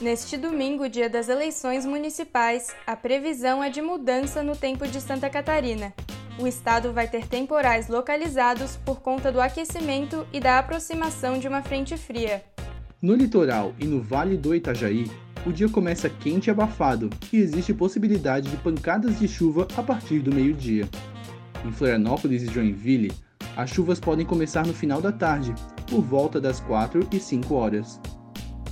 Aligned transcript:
Neste 0.00 0.36
domingo, 0.36 0.88
dia 0.88 1.10
das 1.10 1.28
eleições 1.28 1.84
municipais, 1.84 2.68
a 2.86 2.94
previsão 2.94 3.60
é 3.60 3.68
de 3.68 3.82
mudança 3.82 4.44
no 4.44 4.54
tempo 4.54 4.86
de 4.86 5.00
Santa 5.00 5.28
Catarina. 5.28 5.92
O 6.38 6.46
estado 6.46 6.92
vai 6.92 7.08
ter 7.08 7.26
temporais 7.26 7.88
localizados 7.88 8.76
por 8.76 9.00
conta 9.00 9.32
do 9.32 9.40
aquecimento 9.40 10.24
e 10.32 10.38
da 10.38 10.60
aproximação 10.60 11.40
de 11.40 11.48
uma 11.48 11.62
frente 11.62 11.96
fria. 11.96 12.44
No 13.02 13.12
litoral 13.16 13.74
e 13.76 13.86
no 13.86 14.00
Vale 14.00 14.36
do 14.36 14.54
Itajaí, 14.54 15.10
o 15.44 15.50
dia 15.50 15.68
começa 15.68 16.08
quente 16.08 16.46
e 16.46 16.50
abafado 16.52 17.10
e 17.32 17.38
existe 17.38 17.74
possibilidade 17.74 18.50
de 18.50 18.56
pancadas 18.58 19.18
de 19.18 19.26
chuva 19.26 19.66
a 19.76 19.82
partir 19.82 20.20
do 20.20 20.32
meio-dia. 20.32 20.88
Em 21.64 21.72
Florianópolis 21.72 22.44
e 22.44 22.46
Joinville, 22.46 23.12
as 23.56 23.70
chuvas 23.70 23.98
podem 23.98 24.24
começar 24.24 24.64
no 24.64 24.72
final 24.72 25.00
da 25.00 25.10
tarde, 25.10 25.52
por 25.90 26.02
volta 26.02 26.40
das 26.40 26.60
4 26.60 27.08
e 27.10 27.18
5 27.18 27.52
horas. 27.52 28.00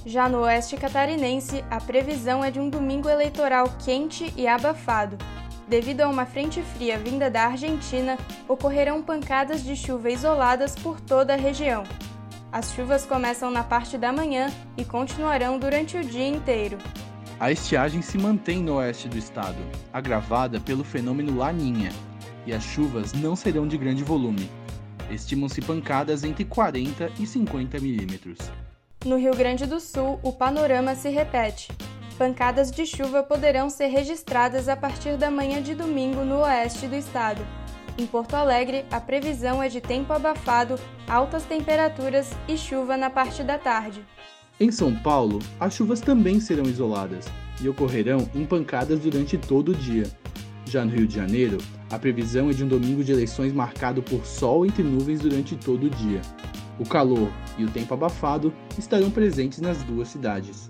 Já 0.08 0.28
no 0.28 0.42
oeste 0.42 0.76
catarinense, 0.76 1.64
a 1.68 1.80
previsão 1.80 2.44
é 2.44 2.48
de 2.48 2.60
um 2.60 2.70
domingo 2.70 3.08
eleitoral 3.08 3.68
quente 3.84 4.32
e 4.36 4.46
abafado. 4.46 5.18
Devido 5.66 6.02
a 6.02 6.08
uma 6.08 6.24
frente 6.24 6.62
fria 6.62 6.96
vinda 6.96 7.28
da 7.28 7.46
Argentina, 7.46 8.16
ocorrerão 8.46 9.02
pancadas 9.02 9.64
de 9.64 9.74
chuva 9.74 10.08
isoladas 10.08 10.76
por 10.76 11.00
toda 11.00 11.34
a 11.34 11.36
região. 11.36 11.82
As 12.52 12.72
chuvas 12.72 13.04
começam 13.04 13.50
na 13.50 13.64
parte 13.64 13.98
da 13.98 14.12
manhã 14.12 14.48
e 14.76 14.84
continuarão 14.84 15.58
durante 15.58 15.96
o 15.96 16.04
dia 16.04 16.28
inteiro. 16.28 16.78
A 17.40 17.50
estiagem 17.50 18.00
se 18.00 18.16
mantém 18.16 18.62
no 18.62 18.76
oeste 18.76 19.08
do 19.08 19.18
estado, 19.18 19.58
agravada 19.92 20.60
pelo 20.60 20.84
fenômeno 20.84 21.36
Laninha, 21.36 21.90
e 22.46 22.52
as 22.52 22.62
chuvas 22.62 23.12
não 23.12 23.34
serão 23.34 23.66
de 23.66 23.76
grande 23.76 24.04
volume. 24.04 24.48
Estimam-se 25.10 25.60
pancadas 25.60 26.22
entre 26.22 26.44
40 26.44 27.10
e 27.18 27.26
50 27.26 27.80
milímetros. 27.80 28.38
No 29.06 29.16
Rio 29.16 29.36
Grande 29.36 29.66
do 29.66 29.78
Sul, 29.78 30.18
o 30.20 30.32
panorama 30.32 30.96
se 30.96 31.08
repete. 31.08 31.68
Pancadas 32.18 32.72
de 32.72 32.84
chuva 32.84 33.22
poderão 33.22 33.70
ser 33.70 33.86
registradas 33.86 34.68
a 34.68 34.74
partir 34.74 35.16
da 35.16 35.30
manhã 35.30 35.62
de 35.62 35.76
domingo 35.76 36.24
no 36.24 36.40
oeste 36.40 36.88
do 36.88 36.96
estado. 36.96 37.46
Em 37.96 38.04
Porto 38.04 38.34
Alegre, 38.34 38.84
a 38.90 39.00
previsão 39.00 39.62
é 39.62 39.68
de 39.68 39.80
tempo 39.80 40.12
abafado, 40.12 40.74
altas 41.08 41.44
temperaturas 41.44 42.32
e 42.48 42.58
chuva 42.58 42.96
na 42.96 43.08
parte 43.08 43.44
da 43.44 43.56
tarde. 43.56 44.04
Em 44.58 44.72
São 44.72 44.92
Paulo, 44.92 45.38
as 45.60 45.74
chuvas 45.74 46.00
também 46.00 46.40
serão 46.40 46.64
isoladas 46.64 47.26
e 47.62 47.68
ocorrerão 47.68 48.28
em 48.34 48.44
pancadas 48.44 48.98
durante 48.98 49.38
todo 49.38 49.68
o 49.68 49.74
dia. 49.74 50.10
Já 50.66 50.84
no 50.84 50.90
Rio 50.90 51.06
de 51.06 51.14
Janeiro, 51.14 51.58
a 51.90 51.98
previsão 51.98 52.50
é 52.50 52.52
de 52.52 52.64
um 52.64 52.68
domingo 52.68 53.04
de 53.04 53.12
eleições 53.12 53.52
marcado 53.52 54.02
por 54.02 54.26
sol 54.26 54.66
entre 54.66 54.82
nuvens 54.82 55.20
durante 55.20 55.54
todo 55.54 55.86
o 55.86 55.90
dia. 55.90 56.20
O 56.78 56.84
calor 56.84 57.30
e 57.56 57.64
o 57.64 57.70
tempo 57.70 57.94
abafado 57.94 58.52
estarão 58.76 59.08
presentes 59.08 59.60
nas 59.60 59.82
duas 59.84 60.08
cidades. 60.08 60.68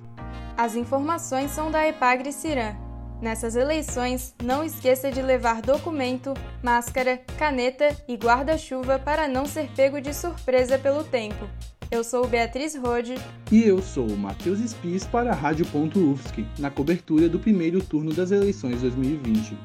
As 0.55 0.77
informações 0.77 1.50
são 1.50 1.70
da 1.70 1.89
Epagre 1.89 2.30
Ciran. 2.30 2.74
Nessas 3.22 3.56
eleições, 3.56 4.34
não 4.45 4.62
esqueça 4.62 5.11
de 5.11 5.23
levar 5.23 5.62
documento, 5.62 6.35
máscara, 6.62 7.18
caneta 7.39 7.96
e 8.06 8.14
guarda-chuva 8.14 8.98
para 8.98 9.27
não 9.27 9.46
ser 9.46 9.70
pego 9.74 9.98
de 9.98 10.12
surpresa 10.12 10.79
pelo 10.79 11.02
tempo. 11.02 11.48
Eu 11.90 12.05
sou 12.05 12.27
Beatriz 12.27 12.74
Rode. 12.74 13.14
E 13.51 13.62
eu 13.62 13.80
sou 13.80 14.06
o 14.06 14.18
Matheus 14.18 14.58
Spis 14.58 15.06
para 15.06 15.30
a 15.30 15.35
Rádio.UFSC, 15.35 16.45
na 16.58 16.68
cobertura 16.68 17.29
do 17.29 17.39
primeiro 17.39 17.83
turno 17.83 18.12
das 18.12 18.30
eleições 18.30 18.83
2020. 18.83 19.56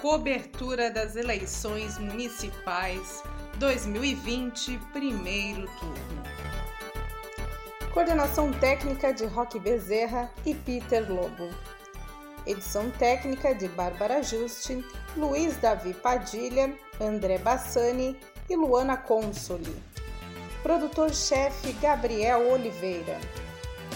Cobertura 0.00 0.90
das 0.90 1.14
eleições 1.14 1.98
municipais 1.98 3.22
2020, 3.58 4.78
primeiro 4.94 5.68
turno. 5.78 6.24
Coordenação 7.92 8.50
técnica 8.50 9.12
de 9.12 9.26
Roque 9.26 9.58
Bezerra 9.58 10.32
e 10.46 10.54
Peter 10.54 11.06
Lobo. 11.06 11.50
Edição 12.46 12.90
técnica 12.92 13.54
de 13.54 13.68
Bárbara 13.68 14.22
Juste, 14.22 14.82
Luiz 15.14 15.58
Davi 15.58 15.92
Padilha, 15.92 16.74
André 16.98 17.36
Bassani 17.36 18.16
e 18.48 18.56
Luana 18.56 18.96
Consoli. 18.96 19.76
Produtor-chefe 20.62 21.74
Gabriel 21.74 22.50
Oliveira. 22.50 23.20